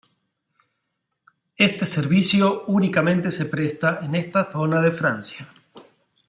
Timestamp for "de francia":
4.81-5.47